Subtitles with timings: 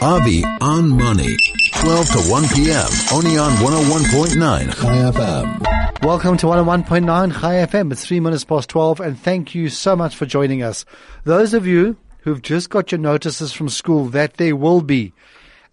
[0.00, 1.36] Avi on Money.
[1.80, 2.86] 12 to 1 p.m.
[3.12, 6.04] Only on 101.9 Chai FM.
[6.04, 7.90] Welcome to 101.9 Chai FM.
[7.90, 10.84] It's three minutes past 12 and thank you so much for joining us.
[11.24, 15.12] Those of you who've just got your notices from school that there will be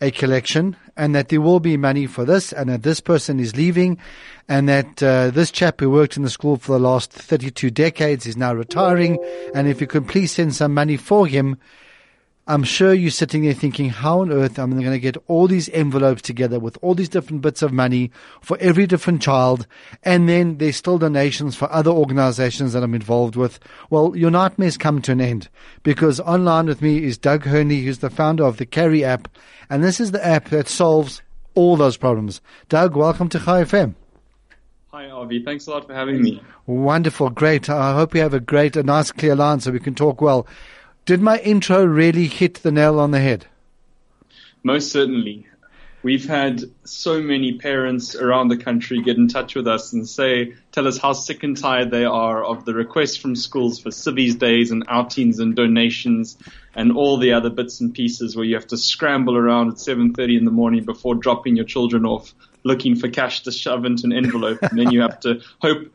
[0.02, 3.56] a collection and that there will be money for this and that this person is
[3.56, 4.00] leaving
[4.50, 8.26] and that uh, this chap who worked in the school for the last 32 decades
[8.26, 9.20] is now retiring
[9.54, 11.58] and if you could please send some money for him
[12.48, 15.48] I'm sure you're sitting there thinking, how on earth am I going to get all
[15.48, 19.66] these envelopes together with all these different bits of money for every different child?
[20.04, 23.60] And then there's still donations for other organizations that I'm involved with.
[23.90, 25.50] Well, your nightmares come to an end
[25.82, 29.28] because online with me is Doug Hoernle, who's the founder of the Karri app.
[29.68, 31.24] And this is the app that solves
[31.56, 32.42] all those problems.
[32.70, 33.96] Doug, welcome to Chai FM.
[34.90, 35.44] Hi, Avi.
[35.44, 36.44] Thanks a lot for having me.
[36.68, 37.32] Wonderful.
[37.32, 37.72] Great.
[37.72, 40.46] I hope you have a great, a nice, clear line so we can talk well.
[41.06, 43.46] Did my intro really hit the nail on the head?
[44.64, 45.46] Most certainly.
[46.02, 50.54] We've had so many parents around the country get in touch with us and say,
[50.72, 54.36] tell us how sick and tired they are of the requests from schools for civvies
[54.36, 56.38] days and outings and donations
[56.76, 60.40] and all the other bits and pieces where you have to scramble around at 7.30
[60.40, 64.14] in the morning before dropping your children off looking for cash to shove into an
[64.14, 65.88] envelope and then you have to hope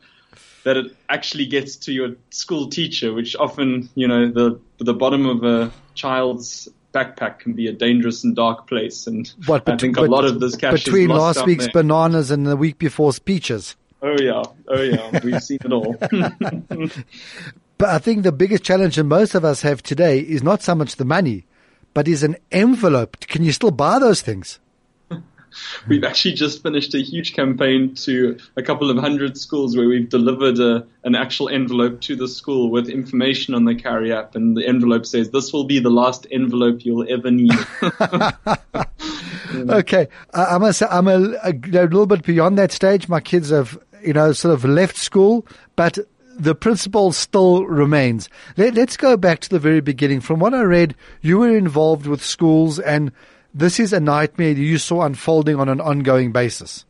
[0.65, 5.27] that it actually gets to your school teacher, which often, you know, the the bottom
[5.27, 9.07] of a child's backpack can be a dangerous and dark place.
[9.07, 11.83] And what, I think a lot of this cash between last week's there.
[11.83, 13.77] bananas and the week before's peaches.
[14.03, 15.95] Oh yeah, oh yeah, we've seen it all.
[17.79, 20.75] but I think the biggest challenge that most of us have today is not so
[20.75, 21.47] much the money,
[21.93, 23.21] but is an envelope.
[23.21, 24.59] Can you still buy those things?
[25.89, 30.09] We've actually just finished a huge campaign to a couple of hundred schools where we've
[30.09, 34.57] delivered a, an actual envelope to the school with information on the Karri app, and
[34.57, 37.53] the envelope says, "This will be the last envelope you'll ever need."
[39.71, 43.09] okay, uh, I must say I'm a, a, a little bit beyond that stage.
[43.09, 45.47] My kids have, you know, sort of left school,
[45.77, 45.99] but
[46.41, 48.29] the principle still remains.
[48.57, 50.21] Let, us go back to the very beginning.
[50.21, 53.13] From what I read, you were involved with schools and
[53.55, 56.85] this is a nightmare you saw unfolding on an ongoing basis.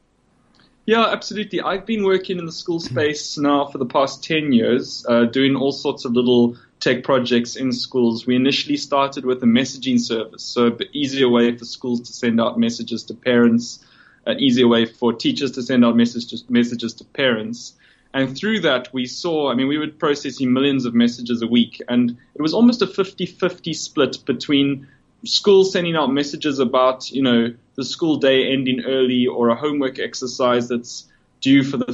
[0.87, 1.61] Yeah, absolutely.
[1.61, 5.55] I've been working in the school space now for the past 10 years, uh, doing
[5.55, 8.27] all sorts of little tech projects in schools.
[8.27, 12.41] We initially started with a messaging service, so an easier way for schools to send
[12.41, 13.79] out messages to parents,
[14.27, 17.75] an easier way for teachers to send out messages, messages to parents.
[18.13, 21.81] And through that, we saw, I mean, we were processing millions of messages a week,
[21.89, 24.89] and it was almost a 50 50 split between
[25.25, 29.99] schools sending out messages about, you know, the school day ending early or a homework
[29.99, 31.07] exercise that's
[31.41, 31.93] due for the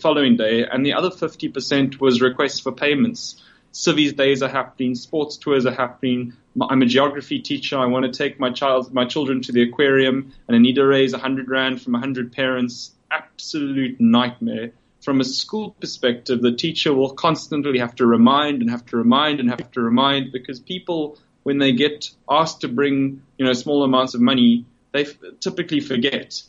[0.00, 3.42] following day, and the other 50% was requests for payments.
[3.72, 6.34] Civies days are happening, sports tours are happening.
[6.60, 7.78] I'm a geography teacher.
[7.78, 10.84] I want to take my child, my children to the aquarium, and I need to
[10.84, 12.92] raise 100 rand from 100 parents.
[13.10, 14.72] Absolute nightmare.
[15.00, 19.40] From a school perspective, the teacher will constantly have to remind and have to remind
[19.40, 23.82] and have to remind because people when they get asked to bring, you know, small
[23.82, 26.42] amounts of money, they f- typically forget.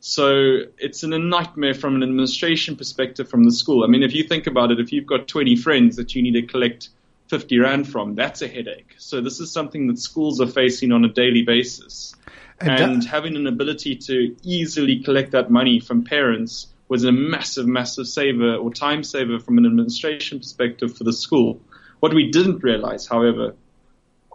[0.00, 3.84] So it's an, a nightmare from an administration perspective from the school.
[3.84, 6.32] I mean, if you think about it, if you've got 20 friends that you need
[6.32, 6.88] to collect
[7.28, 8.94] 50 rand from, that's a headache.
[8.98, 12.14] So this is something that schools are facing on a daily basis.
[12.60, 17.66] And, and having an ability to easily collect that money from parents was a massive,
[17.66, 21.60] massive saver or time saver from an administration perspective for the school.
[22.00, 23.54] What we didn't realize, however,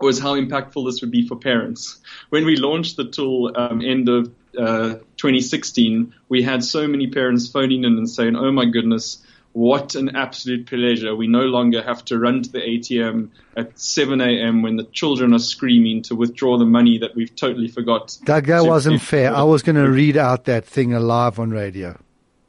[0.02, 2.00] was how impactful this would be for parents.
[2.30, 7.50] When we launched the tool um, end of uh, 2016, we had so many parents
[7.50, 9.22] phoning in and saying, "Oh my goodness."
[9.54, 11.16] What an absolute pleasure.
[11.16, 14.64] We no longer have to run to the ATM at 7 a.m.
[14.64, 18.18] when the children are screaming to withdraw the money that we've totally forgot.
[18.26, 19.34] Doug, that wasn't fair.
[19.34, 21.98] I was going to read out that thing alive on radio.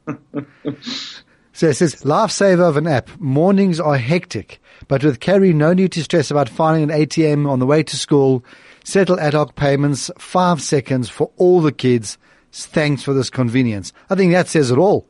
[1.57, 3.09] So it says, lifesaver of an app.
[3.19, 7.57] Mornings are hectic, but with Karri, no need to stress about finding an ATM on
[7.57, 8.45] the way to school.
[8.83, 12.19] Settle ad hoc payments, five seconds for all the kids.
[12.51, 13.91] Thanks for this convenience.
[14.07, 15.07] I think that says it all.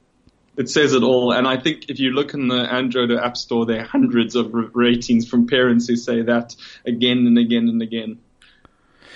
[0.56, 1.34] It says it all.
[1.34, 4.54] And I think if you look in the Android App Store, there are hundreds of
[4.74, 6.56] ratings from parents who say that
[6.86, 8.20] again and again and again.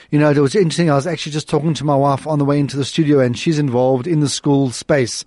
[0.10, 0.92] You know, it was interesting.
[0.92, 3.40] I was actually just talking to my wife on the way into the studio, and
[3.40, 5.24] she's involved in the school space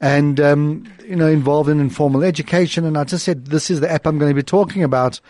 [0.00, 2.84] and um, you know involved in informal education.
[2.84, 5.20] And I just said, this is the app I'm going to be talking about.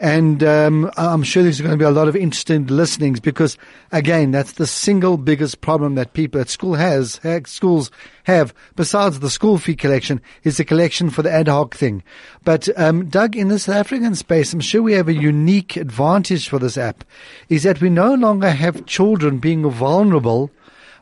[0.00, 3.58] And um, I'm sure there's going to be a lot of interesting listenings because,
[3.90, 7.90] again, that's the single biggest problem that people at school has, schools
[8.24, 12.04] have, besides the school fee collection, is the collection for the ad hoc thing.
[12.44, 16.48] But um, Doug, in the South African space, I'm sure we have a unique advantage
[16.48, 17.02] for this app,
[17.48, 20.52] is that we no longer have children being vulnerable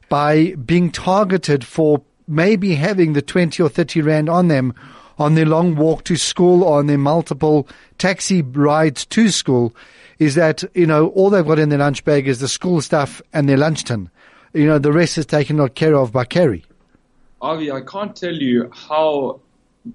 [0.08, 4.74] by being targeted for maybe having the 20 or 30 rand on them
[5.18, 7.66] on their long walk to school or on their multiple
[7.98, 9.74] taxi rides to school
[10.18, 13.22] is that, you know, all they've got in their lunch bag is the school stuff
[13.32, 14.10] and their lunch tin.
[14.52, 16.64] You know, the rest is taken care of by Karri.
[17.40, 19.40] Avi, I can't tell you how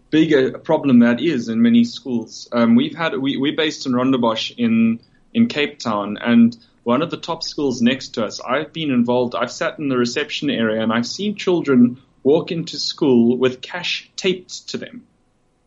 [0.10, 2.48] big a problem that is in many schools.
[2.52, 5.00] Um, we've had, we, we're based in Rondebosch in,
[5.34, 9.36] in Cape Town and one of the top schools next to us, I've been involved,
[9.36, 14.10] I've sat in the reception area and I've seen children walk into school with cash
[14.16, 15.08] taped to them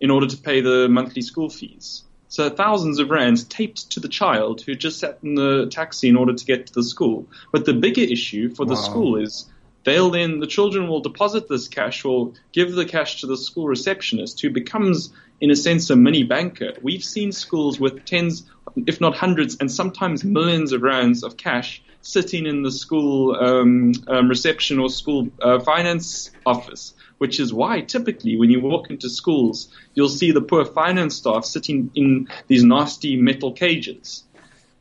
[0.00, 2.02] in order to pay the monthly school fees.
[2.28, 6.16] So thousands of rands taped to the child who just sat in the taxi in
[6.16, 7.28] order to get to the school.
[7.52, 8.80] But the bigger issue for the wow.
[8.80, 9.46] school is
[9.84, 13.68] they'll then the children will deposit this cash or give the cash to the school
[13.68, 16.72] receptionist who becomes in a sense a mini banker.
[16.82, 18.44] We've seen schools with tens,
[18.86, 23.92] if not hundreds, and sometimes millions of rands of cash sitting in the school um,
[24.08, 29.08] um, reception or school uh, finance office, which is why typically when you walk into
[29.08, 34.22] schools, you'll see the poor finance staff sitting in these nasty metal cages.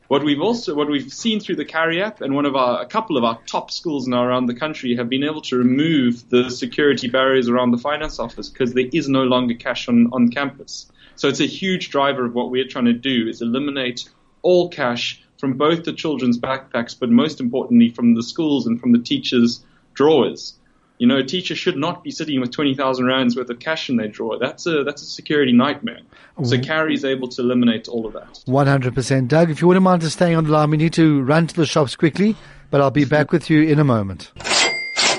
[0.08, 2.86] What we've also, what we've seen through the Karri app, and one of our, a
[2.86, 6.50] couple of our top schools now around the country have been able to remove the
[6.50, 10.92] security barriers around the finance office because there is no longer cash on, on campus.
[11.16, 14.10] So it's a huge driver of what we're trying to do is eliminate
[14.42, 18.92] all cash from both the children's backpacks, but most importantly from the schools and from
[18.92, 19.64] the teachers'
[19.94, 20.54] drawers.
[20.98, 23.96] You know, a teacher should not be sitting with 20,000 rands worth of cash in
[23.96, 24.38] their drawer.
[24.38, 26.00] That's a, that's a security nightmare.
[26.42, 26.70] So mm-hmm.
[26.70, 28.42] Karri is able to eliminate all of that.
[28.46, 29.28] 100%.
[29.28, 31.54] Doug, if you wouldn't mind just staying on the line, we need to run to
[31.54, 32.36] the shops quickly,
[32.70, 34.30] but I'll be back with you in a moment.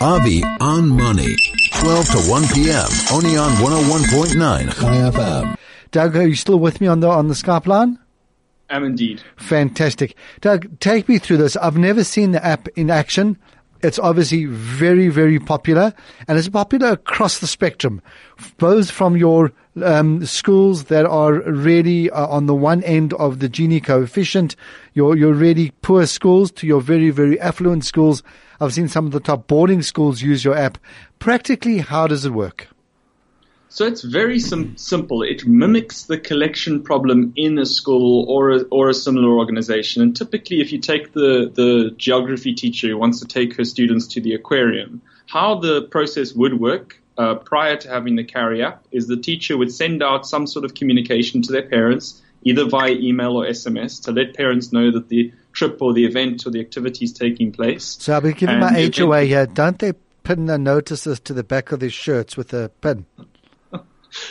[0.01, 1.35] Avi on Money,
[1.79, 5.57] 12 to 1 p.m., only on 101.9 Chai FM.
[5.91, 7.99] Doug, are you still with me on the, on the Skype line?
[8.69, 9.21] Am indeed.
[9.37, 10.15] Fantastic.
[10.41, 11.55] Doug, take me through this.
[11.57, 13.37] I've never seen the app in action.
[13.81, 15.93] It's obviously very, very popular
[16.27, 18.01] and it's popular across the spectrum,
[18.57, 19.51] both from your
[19.83, 24.55] um, schools that are really uh, on the one end of the Gini coefficient,
[24.93, 28.23] your, your really poor schools to your very, very affluent schools.
[28.59, 30.77] I've seen some of the top boarding schools use your app.
[31.19, 32.69] Practically, how does it work?
[33.75, 35.21] So it's very sim- simple.
[35.21, 40.01] It mimics the collection problem in a school or a, or a similar organization.
[40.01, 44.07] And typically, if you take the, the geography teacher who wants to take her students
[44.13, 48.85] to the aquarium, how the process would work uh, prior to having the Karri app
[48.93, 52.93] is the teacher would send out some sort of communication to their parents, either via
[52.93, 56.61] email or SMS, to let parents know that the trip or the event or the
[56.61, 57.97] activity is taking place.
[57.99, 59.45] So I'll be giving my HOA here.
[59.45, 59.91] Don't they
[60.23, 63.05] pin the notices to the back of their shirts with a pin?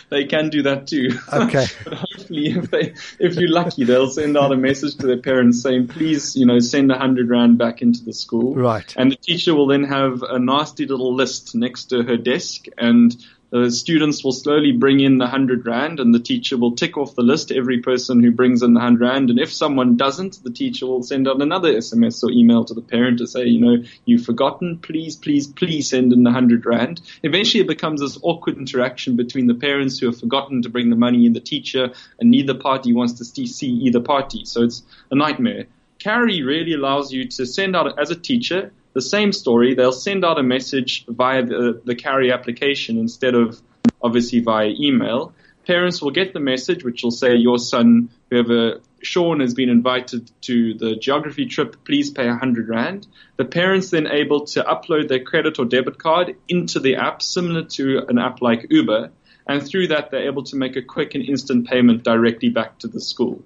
[0.08, 1.19] They can do that too.
[1.32, 1.66] Okay.
[1.84, 5.62] but hopefully, if they, if you're lucky, they'll send out a message to their parents
[5.62, 8.54] saying, please, you know, send a hundred rand back into the school.
[8.54, 8.92] Right.
[8.96, 13.14] And the teacher will then have a nasty little list next to her desk and
[13.55, 17.15] the students will slowly bring in the hundred rand and the teacher will tick off
[17.15, 19.31] the list every person who brings in the hundred rand.
[19.31, 22.83] And if someone doesn't, the teacher will send out another SMS or email to the
[22.83, 27.01] parent to say, you know, you've forgotten, please, please, please send in the hundred rand.
[27.23, 30.97] Eventually it becomes this awkward interaction between the parents who have forgotten to bring the
[30.97, 34.45] money and the teacher and neither party wants to see either party.
[34.47, 35.67] So it's a nightmare.
[36.01, 39.74] Karri really allows you to send out as a teacher the same story.
[39.74, 43.60] They'll send out a message via the, the Karri application instead of
[44.03, 45.34] obviously via email.
[45.67, 50.31] Parents will get the message, which will say, your son, whoever Sean has been invited
[50.43, 53.06] to the geography trip, please pay 100 Rand.
[53.36, 57.65] The parents then able to upload their credit or debit card into the app, similar
[57.65, 59.10] to an app like Uber.
[59.46, 62.89] And through that, they're able to make a quick and instant payment directly back to
[62.89, 63.43] the school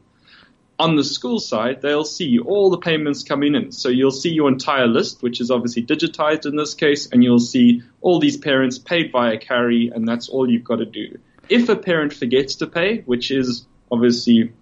[0.79, 3.73] on the school side, they'll see all the payments coming in.
[3.73, 7.41] So you'll see your entire list, which is obviously digitized in this case, and you'll
[7.41, 11.19] see all these parents paid via Karri, and that's all you've got to do.
[11.49, 14.53] If a parent forgets to pay, which is obviously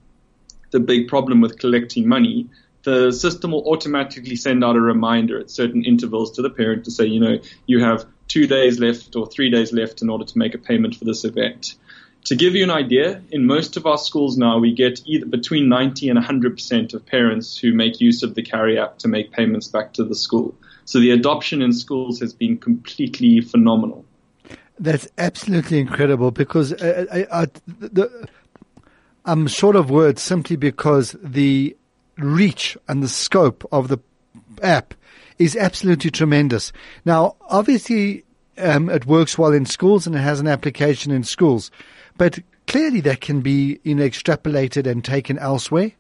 [0.70, 2.48] the big problem with collecting money,
[2.84, 6.90] the system will automatically send out a reminder at certain intervals to the parent to
[6.90, 10.38] say, you know, you have two days left or three days left in order to
[10.38, 11.74] make a payment for this event.
[12.26, 15.68] To give you an idea, in most of our schools now, we get either between
[15.68, 19.68] 90 and 100% of parents who make use of the Karri app to make payments
[19.68, 20.52] back to the school.
[20.86, 24.04] So the adoption in schools has been completely phenomenal.
[24.76, 28.28] That's absolutely incredible because I, I, I, the,
[29.24, 31.76] I'm short of words simply because the
[32.18, 33.98] reach and the scope of the
[34.62, 34.94] app
[35.38, 36.72] is absolutely tremendous.
[37.04, 38.24] Now, obviously,
[38.58, 41.70] um, it works well in schools and it has an application in schools,
[42.18, 45.92] but clearly that can be you know, extrapolated and taken elsewhere.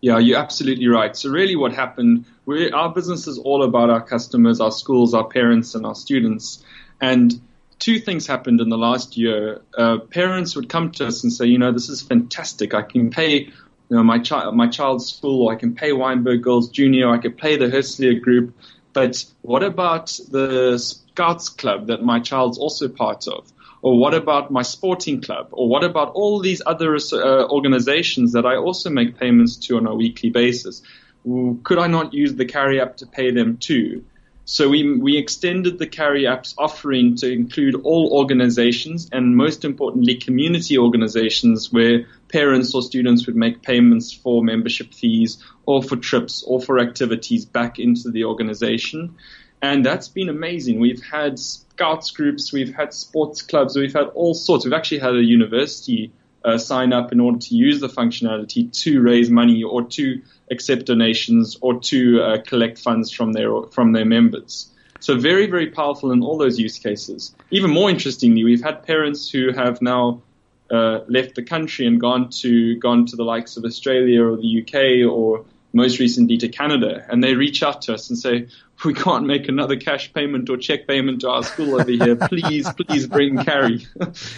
[0.00, 1.16] Yeah, you're absolutely right.
[1.16, 2.24] So really what happened,
[2.72, 6.64] our business is all about our customers, our schools, our parents, and our students.
[7.00, 7.40] And
[7.78, 9.60] two things happened in the last year.
[9.76, 12.74] Uh, parents would come to us and say, you know, this is fantastic.
[12.74, 13.48] I can pay
[13.92, 17.18] you know, my, child, my child's school, or I can pay Wynberg Girls Junior, I
[17.18, 18.56] can pay the Herzlia Group.
[18.92, 23.52] But what about the Scouts Club that my child's also part of?
[23.82, 25.48] Or what about my sporting club?
[25.50, 29.86] Or what about all these other uh, organizations that I also make payments to on
[29.86, 30.82] a weekly basis?
[31.24, 34.04] Could I not use the Karri app to pay them too?
[34.44, 40.16] So we, we extended the Karri app's offering to include all organizations and most importantly
[40.16, 46.42] community organizations where parents or students would make payments for membership fees or for trips
[46.42, 49.14] or for activities back into the organization.
[49.62, 50.80] And that's been amazing.
[50.80, 54.64] We've had scouts groups, we've had sports clubs, we've had all sorts.
[54.64, 56.12] We've actually had a university
[56.44, 60.86] uh, sign up in order to use the functionality to raise money or to accept
[60.86, 64.68] donations or to uh, collect funds from their from their members.
[64.98, 67.34] So very very powerful in all those use cases.
[67.52, 70.22] Even more interestingly, we've had parents who have now
[70.70, 74.62] uh, left the country and gone to gone to the likes of Australia or the
[74.62, 78.48] UK or most recently to Canada, and they reach out to us and say,
[78.84, 82.16] "We can't make another cash payment or check payment to our school over here.
[82.16, 83.86] Please, please bring Karri."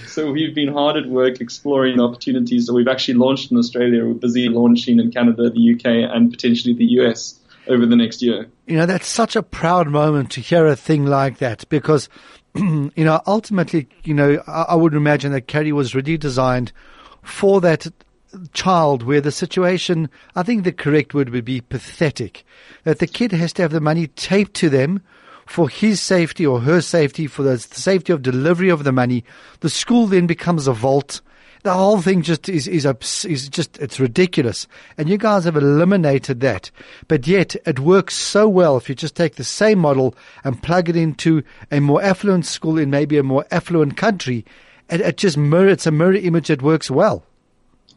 [0.08, 2.66] so we've been hard at work exploring opportunities.
[2.66, 4.04] So we've actually launched in Australia.
[4.04, 8.48] We're busy launching in Canada, the UK, and potentially the US over the next year.
[8.66, 12.08] You know, that's such a proud moment to hear a thing like that because,
[12.54, 16.72] you know, ultimately, you know, I, I would imagine that Karri was really designed
[17.22, 17.86] for that
[18.52, 22.44] child where the situation, I think the correct word would be pathetic,
[22.84, 25.02] that the kid has to have the money taped to them
[25.46, 29.24] for his safety or her safety, for the safety of delivery of the money.
[29.60, 31.20] The school then becomes a vault.
[31.62, 32.84] The whole thing just is, is,
[33.24, 34.66] is just, it's ridiculous.
[34.98, 36.70] And you guys have eliminated that.
[37.08, 40.14] But yet it works so well if you just take the same model
[40.44, 44.44] and plug it into a more affluent school in maybe a more affluent country.
[44.90, 47.24] It, it just mirror, it's a mirror image that works well.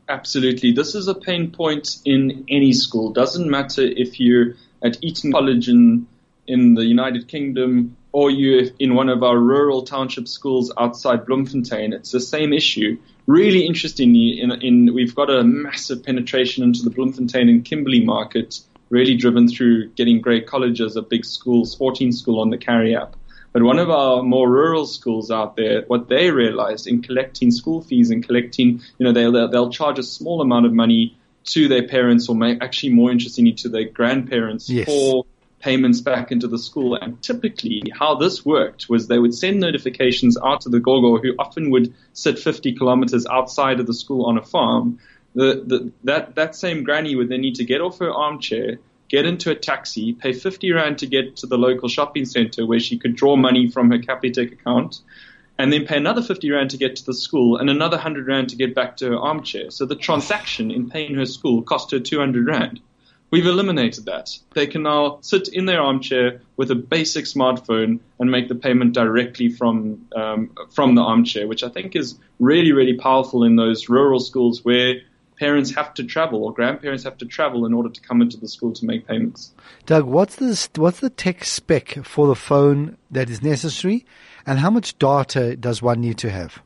[0.09, 0.71] Absolutely.
[0.71, 3.11] This is a pain point in any school.
[3.11, 6.07] Doesn't matter if you're at Eton College in,
[6.47, 11.93] in the United Kingdom or you're in one of our rural township schools outside Bloemfontein.
[11.93, 12.97] It's the same issue.
[13.25, 18.61] Really interestingly, in, in, we've got a massive penetration into the Bloemfontein and Kimberley market,
[18.89, 23.17] really driven through getting great colleges, a big school, sporting school on the Karri app.
[23.57, 27.81] But one of our more rural schools out there, what they realized in collecting school
[27.81, 31.87] fees and collecting, you know, they'll, they'll charge a small amount of money to their
[31.87, 34.85] parents or may, actually more interestingly to their grandparents yes.
[34.85, 35.25] for
[35.59, 36.93] payments back into the school.
[36.93, 41.33] And typically how this worked was they would send notifications out to the gogo who
[41.39, 44.99] often would sit 50 kilometers outside of the school on a farm.
[45.33, 48.77] The, the, that, that same granny would then need to get off her armchair,
[49.09, 52.79] get into a taxi, pay 50 Rand to get to the local shopping center where
[52.79, 55.01] she could draw money from her Capitec account,
[55.57, 58.49] and then pay another 50 Rand to get to the school and another 100 Rand
[58.49, 59.71] to get back to her armchair.
[59.71, 62.79] So the transaction in paying her school cost her 200 Rand.
[63.29, 64.37] We've eliminated that.
[64.53, 68.93] They can now sit in their armchair with a basic smartphone and make the payment
[68.93, 73.89] directly from um, from the armchair, which I think is really really powerful in those
[73.89, 75.01] rural schools where
[75.37, 78.47] parents have to travel or grandparents have to travel in order to come into the
[78.47, 79.53] school to make payments.
[79.85, 84.05] Doug, what's the what's the tech spec for the phone that is necessary,
[84.45, 86.61] and how much data does one need to have?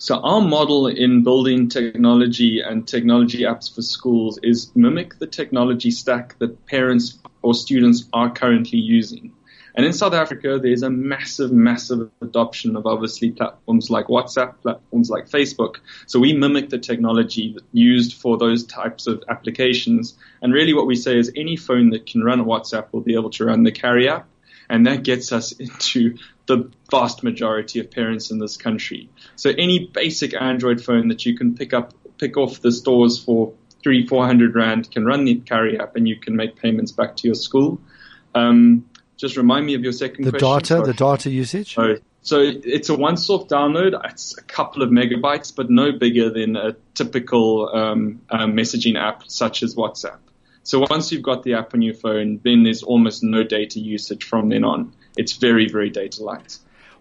[0.00, 5.90] So our model in building technology and technology apps for schools is mimic the technology
[5.90, 9.32] stack that parents or students are currently using.
[9.78, 15.08] And in South Africa, there's a massive, massive adoption of obviously platforms like WhatsApp, platforms
[15.08, 15.76] like Facebook.
[16.08, 20.18] So we mimic the technology used for those types of applications.
[20.42, 23.30] And really what we say is any phone that can run WhatsApp will be able
[23.30, 24.26] to run the Karri app.
[24.68, 29.08] And that gets us into the vast majority of parents in this country.
[29.36, 33.52] So any basic Android phone that you can pick up, pick off the stores for
[33.84, 37.14] three, four hundred rand can run the Karri app and you can make payments back
[37.18, 37.80] to your school.
[38.34, 38.84] Um,
[39.18, 40.78] just remind me of your second the question.
[40.78, 41.74] data, the data usage.
[41.74, 44.00] So, so it's a once-off download.
[44.10, 49.24] It's a couple of megabytes, but no bigger than a typical um, uh, messaging app
[49.26, 50.18] such as WhatsApp.
[50.62, 54.24] So once you've got the app on your phone, then there's almost no data usage
[54.24, 54.92] from then on.
[55.16, 56.58] It's very, very data light.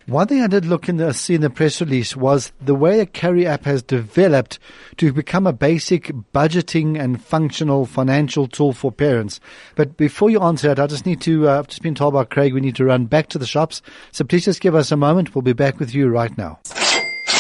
[0.08, 2.96] One thing I did look in the see in the press release was the way
[2.96, 4.58] the Karri app has developed
[4.96, 9.42] to become a basic budgeting and functional financial tool for parents.
[9.76, 11.50] But before you answer that, I just need to.
[11.50, 13.82] Uh, I've just been told by Craig we need to run back to the shops.
[14.14, 15.36] So please just give us a moment.
[15.36, 16.60] We'll be back with you right now.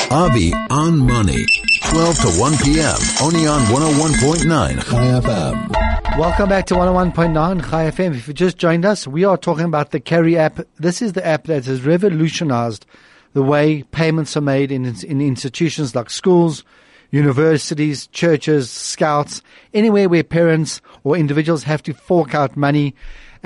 [0.10, 1.46] Avi on Money,
[1.90, 2.96] 12 to 1 p.m.
[3.22, 6.18] Only on 101.9 Chai FM.
[6.18, 8.16] Welcome back to 101.9 Chai FM.
[8.16, 10.60] If you just joined us, we are talking about the Karri app.
[10.78, 12.86] This is the app that has revolutionized
[13.34, 16.64] the way payments are made in, in institutions like schools,
[17.12, 19.42] universities, churches, scouts,
[19.74, 22.96] anywhere where parents or individuals have to fork out money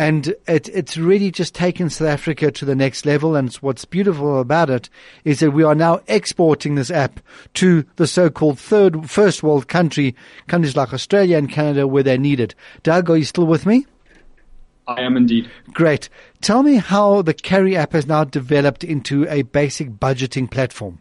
[0.02, 3.36] and it, it's really just taken South Africa to the next level.
[3.36, 4.90] And what's beautiful about it
[5.26, 7.20] is that we are now exporting this app
[7.54, 10.16] to the so-called third, first world country,
[10.48, 12.56] countries like Australia and Canada where they need it.
[12.82, 13.86] Doug, are you still with me?
[14.88, 15.52] I am indeed.
[15.72, 16.10] Great.
[16.42, 20.98] Tell me how the Karri app has now developed into a basic budgeting platform.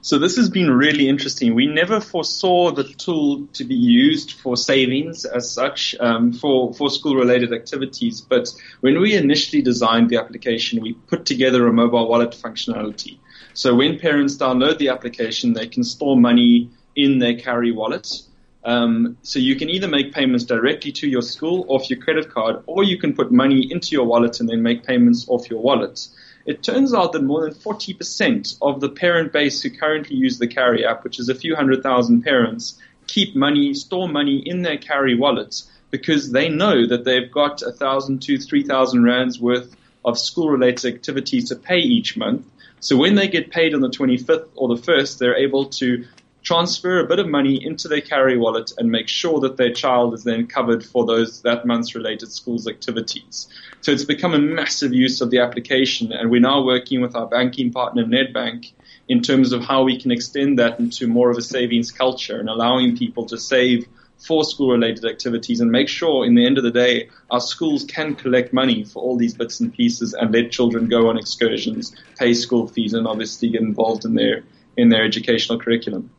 [0.00, 1.54] So this has been really interesting.
[1.54, 6.90] We never foresaw the tool to be used for savings as such um, for for
[6.90, 8.20] school related activities.
[8.20, 8.48] But
[8.80, 13.18] when we initially designed the application, we put together a mobile wallet functionality.
[13.54, 18.22] So when parents download the application, they can store money in their Karri wallet.
[18.62, 22.62] Um, so you can either make payments directly to your school off your credit card,
[22.66, 26.06] or you can put money into your wallet and then make payments off your wallet.
[26.50, 30.48] It turns out that more than 40% of the parent base who currently use the
[30.48, 32.76] Karri app, which is a few hundred thousand parents,
[33.06, 37.70] keep money, store money in their Karri wallets because they know that they've got a
[37.70, 42.44] thousand to three thousand rands worth of school related activities to pay each month.
[42.80, 46.04] So when they get paid on the 25th or the 1st, they're able to
[46.50, 50.14] transfer a bit of money into their Karri wallet and make sure that their child
[50.14, 53.46] is then covered for those that month's related schools activities.
[53.82, 57.28] So it's become a massive use of the application and we're now working with our
[57.28, 58.72] banking partner Nedbank
[59.08, 62.48] in terms of how we can extend that into more of a savings culture and
[62.48, 63.86] allowing people to save
[64.18, 67.84] for school related activities and make sure in the end of the day our schools
[67.84, 71.94] can collect money for all these bits and pieces and let children go on excursions,
[72.18, 74.42] pay school fees and obviously get involved in their
[74.76, 76.10] in their educational curriculum.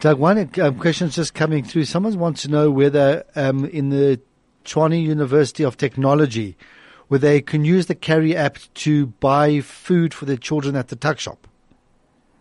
[0.00, 1.84] Doug, one um, question is just coming through.
[1.84, 4.18] Someone wants to know whether um, in the
[4.64, 6.56] Tshwane University of Technology,
[7.08, 10.96] where they can use the Karri app to buy food for their children at the
[10.96, 11.46] tuck shop.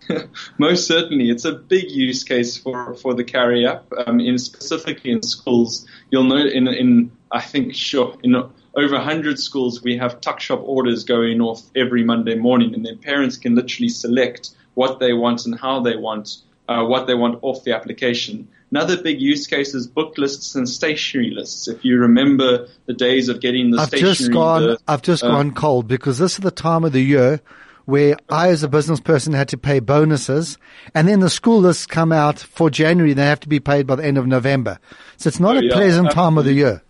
[0.58, 3.92] Most certainly, it's a big use case for, for the Karri app.
[4.08, 9.38] Um, in specifically in schools, you'll know in in I think sure in over 100
[9.38, 13.56] schools we have tuck shop orders going off every Monday morning, and their parents can
[13.56, 16.38] literally select what they want and how they want
[16.70, 18.48] uh, what they want off the application.
[18.72, 21.68] Another big use case is book lists and stationery lists.
[21.68, 24.62] If you remember the days of getting the I've stationery, just gone.
[24.62, 27.42] the, I've just uh, gone cold because this is the time of the year
[27.86, 30.60] where I, as a business person, had to pay bonuses,
[30.94, 33.14] and then the school lists come out for January.
[33.14, 34.78] They have to be paid by the end of November.
[35.18, 36.84] So it's not Oh, a yeah, pleasant time of the year.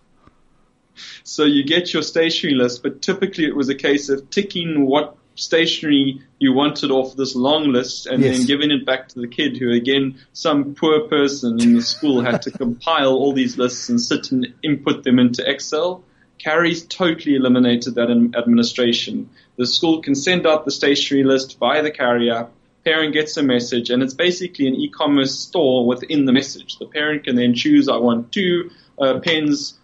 [1.23, 5.15] So you get your stationery list, but typically it was a case of ticking what
[5.39, 8.37] stationery you wanted off this long list and Yes.
[8.37, 12.21] then giving it back to the kid who again, some poor person in the school
[12.21, 16.03] had to compile all these lists and sit and input them into Excel.
[16.43, 19.29] Karri's totally eliminated that in administration.
[19.57, 22.51] The school can send out the stationery list via the Karri app.
[22.85, 26.77] Parent gets a message and it's basically an e-commerce store within the message.
[26.77, 29.77] The parent can then choose, I want two uh, pens,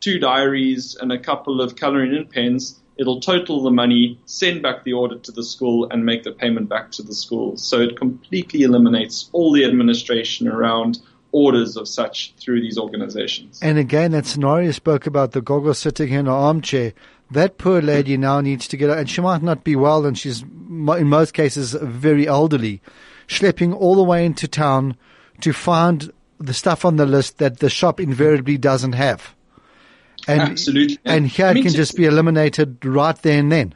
[0.00, 2.80] two diaries and a couple of coloring in pens.
[2.98, 6.68] It'll total the money, send back the order to the school and make the payment
[6.68, 7.56] back to the school.
[7.56, 10.98] So it completely eliminates all the administration around
[11.30, 13.60] orders of such through these organizations.
[13.62, 16.92] And again, that scenario spoke about the gogo sitting in her armchair.
[17.30, 20.18] That poor lady now needs to get out, and she might not be well, and
[20.18, 22.80] she's in most cases very elderly,
[23.26, 24.96] schlepping all the way into town
[25.42, 29.34] to find the stuff on the list that the shop invariably doesn't have.
[30.28, 30.98] And, Absolutely.
[31.04, 33.74] And here I it mean, can to- just be eliminated right there and then.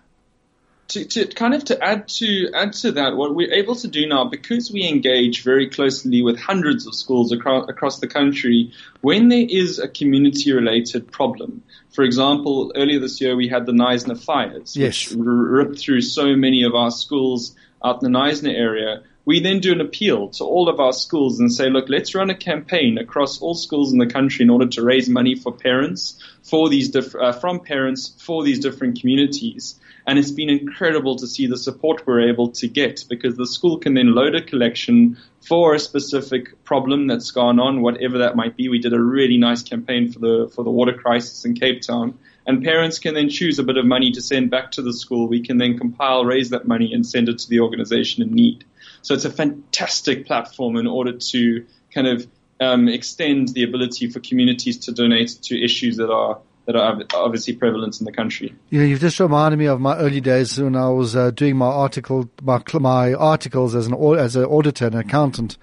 [0.89, 4.07] to, to kind of to add to add to that, what we're able to do
[4.07, 9.29] now, because we engage very closely with hundreds of schools across across the country, when
[9.29, 11.63] there is a community related problem.
[11.95, 15.11] For example, earlier this year we had the Knysna fires, Yes.
[15.11, 19.03] which r- ripped through so many of our schools out in the Knysna area.
[19.25, 22.31] We then do an appeal to all of our schools and say, look, let's run
[22.31, 26.19] a campaign across all schools in the country in order to raise money for parents,
[26.43, 29.79] for these diff- uh, from parents for these different communities.
[30.05, 33.79] And it's been incredible to see the support we're able to get because the school
[33.79, 38.57] can then load a collection for a specific problem that's gone on, whatever that might
[38.57, 38.69] be.
[38.69, 42.19] We did a really nice campaign for the for the water crisis in Cape Town,
[42.45, 45.29] and parents can then choose a bit of money to send back to the school.
[45.29, 48.65] We can then compile, raise that money, and send it to the organization in need.
[49.03, 52.27] So it's a fantastic platform in order to kind of
[52.61, 57.55] um, extend the ability for communities to donate to issues that are that are obviously
[57.55, 58.55] prevalent in the country.
[58.71, 61.67] Yeah, you've just reminded me of my early days when I was uh, doing my
[61.67, 65.59] article, my, my articles as an as an auditor and accountant,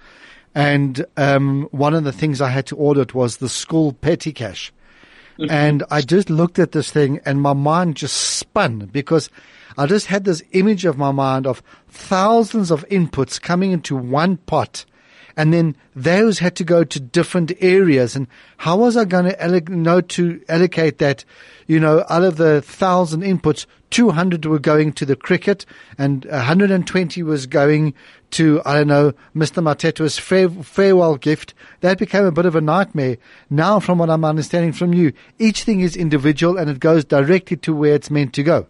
[0.54, 4.72] and um, one of the things I had to audit was the school petty cash,
[5.38, 5.50] mm-hmm.
[5.50, 9.30] and I just looked at this thing and my mind just spun because
[9.76, 14.36] I just had this image of my mind of thousands of inputs coming into one
[14.38, 14.84] pot.
[15.36, 18.16] And then those had to go to different areas.
[18.16, 18.26] And
[18.58, 21.24] how was I going to know to allocate that?
[21.66, 25.66] You know, out of the thousand inputs, 200 were going to the cricket
[25.98, 27.94] and 120 was going
[28.32, 29.62] to, I don't know, Mr.
[29.62, 31.54] Mateto's fare, farewell gift.
[31.80, 33.16] That became a bit of a nightmare.
[33.48, 37.56] Now, from what I'm understanding from you, each thing is individual and it goes directly
[37.58, 38.66] to where it's meant to go.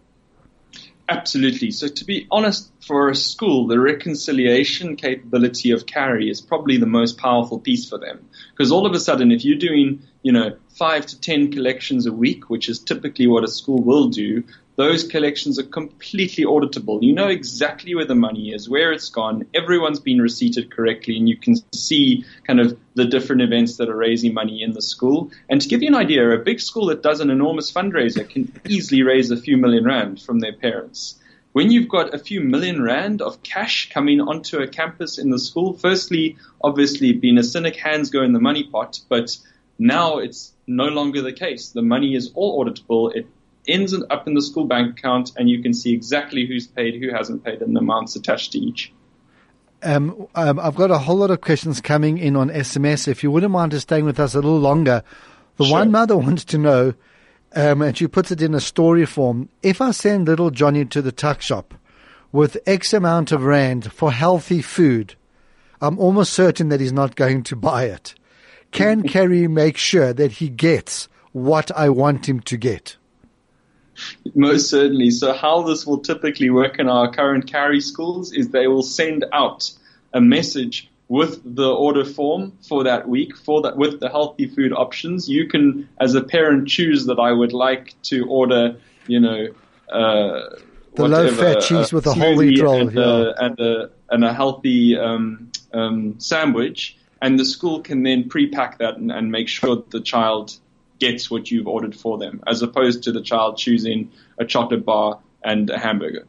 [1.09, 1.71] Absolutely.
[1.71, 6.85] So to be honest, for a school, the reconciliation capability of Karri is probably the
[6.85, 8.29] most powerful piece for them.
[8.51, 12.13] Because all of a sudden, if you're doing, you know, five to ten collections a
[12.13, 14.43] week, which is typically what a school will do,
[14.77, 17.03] those collections are completely auditable.
[17.03, 19.45] You know exactly where the money is, where it's gone.
[19.53, 23.95] Everyone's been receipted correctly, and you can see kind of the different events that are
[23.95, 25.31] raising money in the school.
[25.49, 28.51] And to give you an idea, a big school that does an enormous fundraiser can
[28.67, 31.19] easily raise a few million rand from their parents.
[31.53, 35.39] When you've got a few million rand of cash coming onto a campus in the
[35.39, 39.37] school, firstly, obviously, being a cynic, hands go in the money pot, but
[39.77, 41.71] now it's no longer the case.
[41.71, 43.13] The money is all auditable.
[43.13, 43.27] It
[43.67, 47.11] ends up in the school bank account, and you can see exactly who's paid, who
[47.11, 48.91] hasn't paid, and the amounts attached to each.
[49.83, 53.07] Um, um, I've got a whole lot of questions coming in on SMS.
[53.07, 55.03] If you wouldn't mind just staying with us a little longer,
[55.57, 55.73] the sure.
[55.73, 56.93] one mother wants to know,
[57.55, 59.49] um, and she puts it in a story form.
[59.63, 61.73] If I send little Johnny to the tuck shop
[62.31, 65.15] with X amount of rand for healthy food,
[65.81, 68.13] I'm almost certain that he's not going to buy it.
[68.71, 72.97] Can Karri make sure that he gets what I want him to get?
[74.33, 75.11] Most certainly.
[75.11, 79.25] So how this will typically work in our current Karri schools is they will send
[79.31, 79.71] out
[80.13, 84.71] a message with the order form for that week for that with the healthy food
[84.71, 85.27] options.
[85.27, 88.77] You can, as a parent, choose that I would like to order,
[89.07, 89.47] you know,
[89.91, 90.55] uh,
[90.95, 93.03] the low fat cheese with a whole wheat roll and, yeah.
[93.03, 98.79] a, and, a, and a healthy um, um, sandwich, and the school can then pre-pack
[98.79, 100.57] that and, and make sure the child
[101.01, 105.19] gets what you've ordered for them, as opposed to the child choosing a chocolate bar
[105.43, 106.25] and a hamburger.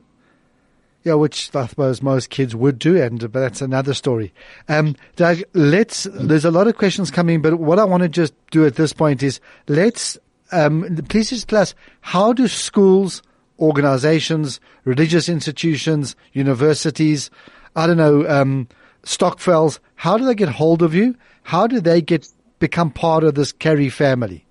[1.05, 4.33] Yeah, which I suppose most kids would do, and but that's another story.
[4.69, 6.05] Um, Doug, let's.
[6.05, 8.93] There's a lot of questions coming, but what I want to just do at this
[8.93, 10.17] point is let's
[10.53, 13.23] um, please just tell us how do schools,
[13.59, 17.31] organizations, religious institutions, universities,
[17.75, 18.69] I don't know, um,
[19.05, 21.17] Stokvels, how do they get hold of you?
[21.43, 22.29] How do they get
[22.61, 24.47] become part of this Karri family?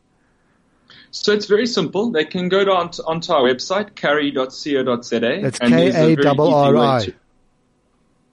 [1.12, 2.12] So it's very simple.
[2.12, 5.42] They can go to, onto, onto our website, karri.co.za.
[5.42, 7.08] That's K A R R I.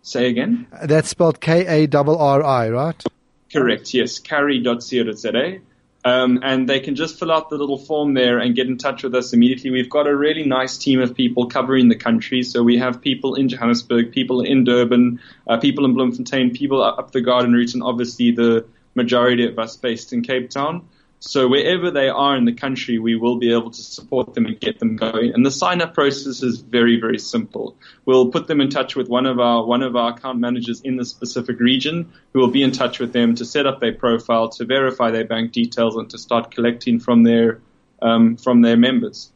[0.03, 0.69] Say again?
[0.85, 3.05] That's spelled K A R R I, right?
[3.53, 4.21] Correct, yes.
[4.21, 5.59] Karri.co.za.
[6.05, 9.03] Um, and they can just fill out the little form there and get in touch
[9.03, 9.71] with us immediately.
[9.71, 12.45] We've got a really nice team of people covering the country.
[12.45, 17.11] So we have people in Johannesburg, people in Durban, uh, people in Bloemfontein, people up
[17.11, 18.65] the garden route, and obviously the
[18.95, 20.89] majority of us based in Cape Town.
[21.21, 24.59] So wherever they are in the country, we will be able to support them and
[24.61, 25.33] get them going.
[25.35, 27.77] And the sign up process is very, very simple.
[28.05, 30.97] We'll put them in touch with one of our, one of our account managers in
[30.97, 34.49] the specific region who will be in touch with them to set up their profile,
[34.51, 37.61] to verify their bank details and to start collecting from their,
[38.01, 39.33] um, from their members.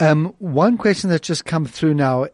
[0.00, 2.26] Um, one question that's just come through now.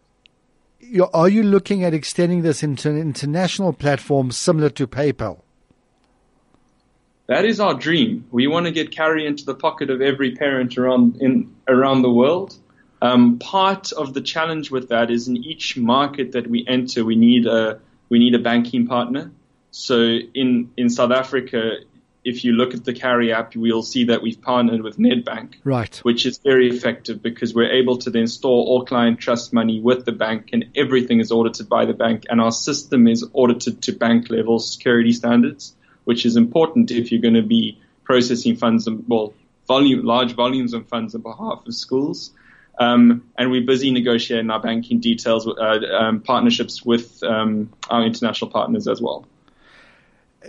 [1.12, 5.42] Are you looking at extending this into an international platform similar to PayPal?
[7.28, 8.26] That is our dream.
[8.30, 12.10] We want to get Karri into the pocket of every parent around in around the
[12.10, 12.56] world.
[13.00, 17.16] Um, part of the challenge with that is in each market that we enter, we
[17.16, 19.30] need a we need a banking partner.
[19.70, 21.76] So in in South Africa,
[22.24, 25.94] if you look at the Karri app, we'll see that we've partnered with Nedbank, right,
[25.98, 30.06] which is very effective because we're able to then store all client trust money with
[30.06, 33.92] the bank, and everything is audited by the bank, and our system is audited to
[33.92, 35.74] bank level security standards,
[36.08, 39.34] which is important if you're going to be processing funds, well,
[39.66, 42.30] volume, large volumes of funds on behalf of schools.
[42.78, 48.50] Um, and we're busy negotiating our banking details, uh, um, partnerships with um, our international
[48.50, 49.26] partners as well.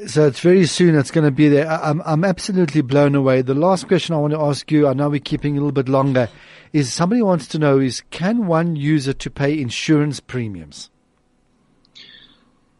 [0.07, 1.67] So it's very soon it's going to be there.
[1.67, 3.41] I'm, I'm absolutely blown away.
[3.41, 5.89] The last question I want to ask you, I know we're keeping a little bit
[5.89, 6.29] longer,
[6.71, 10.89] is somebody wants to know is can one use it to pay insurance premiums?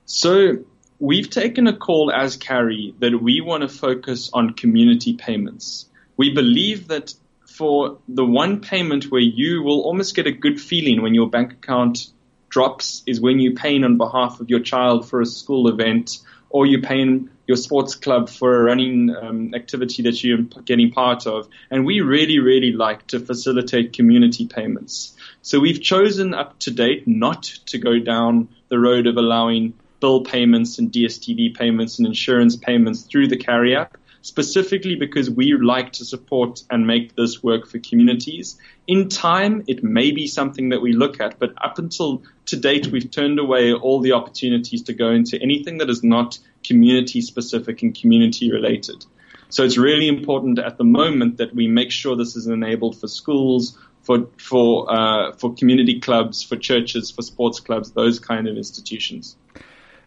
[0.06, 0.60] So
[1.00, 5.88] we've taken a call as Karri that we want to focus on community payments.
[6.18, 7.14] We believe that
[7.46, 11.54] for the one payment where you will almost get a good feeling when your bank
[11.54, 12.08] account
[12.50, 16.66] drops is when you're paying on behalf of your child for a school event or
[16.66, 21.48] you're paying your sports club for a running um, activity that you're getting part of.
[21.70, 25.16] And we really, really like to facilitate community payments.
[25.42, 30.24] So we've chosen up to date not to go down the road of allowing bill
[30.24, 35.94] payments and DSTV payments and insurance payments through the Karri app specifically because we like
[35.94, 38.58] to support and make this work for communities.
[38.88, 42.88] In time, it may be something that we look at, but up until to date,
[42.88, 47.82] we've turned away all the opportunities to go into anything that is not community specific
[47.82, 49.06] and community related.
[49.50, 53.08] So it's really important at the moment that we make sure this is enabled for
[53.08, 58.58] schools, for for uh, for community clubs, for churches, for sports clubs, those kind of
[58.58, 59.36] institutions.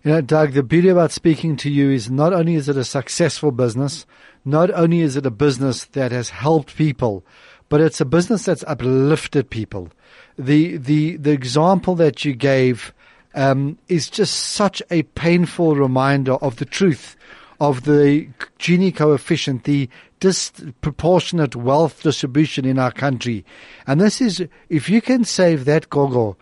[0.04, 2.84] You know, Doug, the beauty about speaking to you is not only is it a
[2.84, 4.04] successful business,
[4.44, 7.24] not only is it a business that has helped people,
[7.68, 9.90] but it's a business that's uplifted people.
[10.36, 12.92] The the the example that you gave
[13.34, 17.16] um, is just such a painful reminder of the truth
[17.60, 19.88] of the Gini coefficient, the
[20.18, 23.44] disproportionate wealth distribution in our country.
[23.86, 26.36] And this is, if you can save that gogo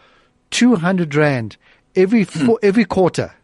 [0.51, 1.59] 200 rand
[1.94, 2.53] every, hmm.
[2.62, 3.35] every quarter,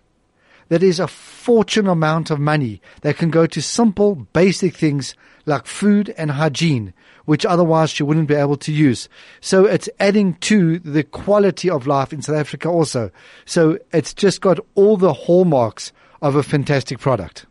[0.68, 5.66] that is a fortune amount of money that can go to simple, basic things like
[5.66, 6.92] food and hygiene,
[7.24, 9.08] which otherwise you wouldn't be able to use.
[9.40, 13.10] So it's adding to the quality of life in South Africa also.
[13.44, 17.46] So it's just got all the hallmarks of a fantastic product.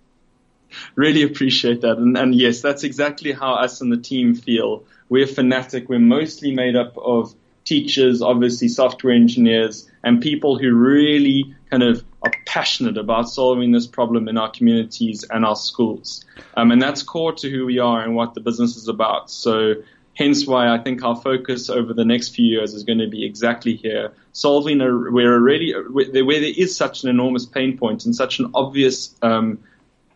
[0.95, 1.97] Really appreciate that.
[1.97, 4.83] And, and yes, that's exactly how us and the team feel.
[5.07, 5.87] We're fanatic.
[5.87, 12.03] We're mostly made up of teachers, obviously software engineers, and people who really kind of
[12.25, 16.25] are passionate about solving this problem in our communities and our schools.
[16.57, 19.29] Um, and that's core to who we are and what the business is about.
[19.29, 19.75] So
[20.15, 23.25] hence why I think our focus over the next few years is going to be
[23.25, 28.15] exactly here, solving a, where already where there is such an enormous pain point and
[28.15, 29.59] such an obvious um,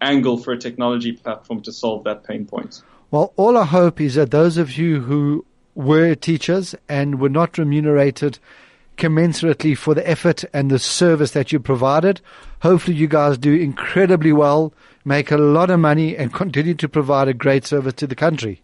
[0.02, 2.82] angle for a technology platform to solve that pain point.
[3.12, 5.46] Well, all I hope is that those of you who
[5.76, 8.40] were teachers and were not remunerated
[9.00, 12.22] commensurately for the effort and the service that you provided.
[12.62, 14.74] Hopefully, you guys do incredibly well,
[15.06, 18.62] make a lot of money, and continue to provide a great service to the country.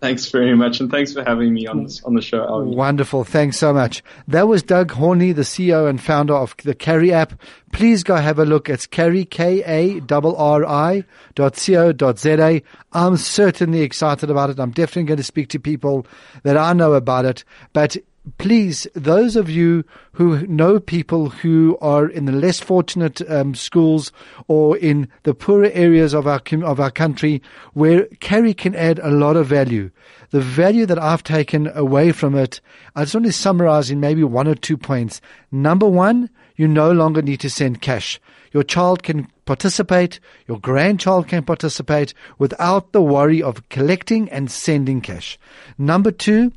[0.00, 2.62] Thanks very much, and thanks for having me on this, on the show.
[2.62, 4.02] Wonderful, thanks so much.
[4.28, 7.40] That was Doug Hoernle, the CEO and founder of the Karri app.
[7.72, 8.68] Please go have a look.
[8.68, 11.04] It's Karri K A R R I
[11.34, 12.60] dot co dot za.
[12.92, 14.60] I'm certainly excited about it.
[14.60, 16.06] I'm definitely going to speak to people
[16.42, 17.96] that I know about it, but
[18.38, 24.12] please, those of you who know people who are in the less fortunate um, schools
[24.48, 27.42] or in the poorer areas of our of our country,
[27.74, 29.90] where Karri can add a lot of value.
[30.30, 32.60] The value that I've taken away from it,
[32.94, 35.20] I just want to summarize in maybe one or two points.
[35.52, 38.20] Number one, you no longer need to send cash.
[38.52, 45.00] Your child can participate, your grandchild can participate without the worry of collecting and sending
[45.00, 45.38] cash.
[45.78, 46.52] Number two,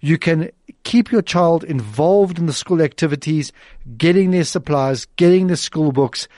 [0.00, 0.50] you can
[0.84, 3.52] keep your child involved in the school activities,
[3.96, 6.28] getting their supplies, getting their school books,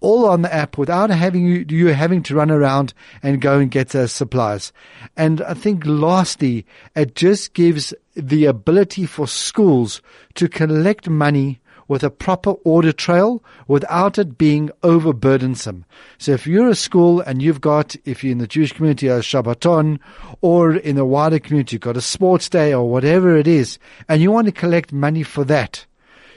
[0.00, 3.70] all on the app without having you, you having to run around and go and
[3.70, 4.72] get the supplies.
[5.16, 10.02] And I think lastly, it just gives the ability for schools
[10.34, 11.60] to collect money
[11.92, 15.84] with a proper audit trail without it being overburdensome.
[16.16, 19.18] So if you're a school and you've got, if you're in the Jewish community, a
[19.18, 19.98] Shabbaton,
[20.40, 23.78] or in the wider community, you've got a sports day or whatever it is,
[24.08, 25.84] and you want to collect money for that,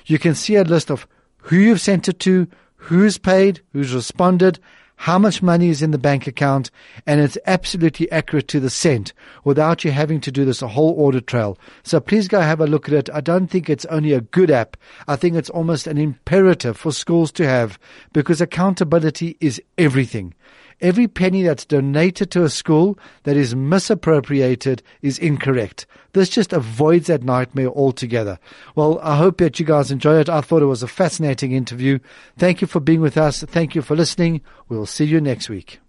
[0.05, 4.59] you can see a list of who you've sent it to, who's paid, who's responded,
[5.05, 6.71] how much money is in the bank account,
[7.05, 9.13] and it's absolutely accurate to the cent
[9.43, 11.59] without you having to do this a whole audit trail.
[11.83, 13.09] So please go have a look at it.
[13.13, 14.75] I don't think it's only a good app.
[15.07, 17.77] I think it's almost an imperative for schools to have
[18.13, 20.33] because accountability is everything.
[20.81, 25.85] Every penny that's donated to a school that is misappropriated is incorrect.
[26.13, 28.39] This just avoids that nightmare altogether.
[28.75, 30.29] Well, I hope that you guys enjoy it.
[30.29, 31.99] I thought it was a fascinating interview.
[32.37, 33.43] Thank you for being with us.
[33.43, 34.41] Thank you for listening.
[34.69, 35.79] We'll see you next week.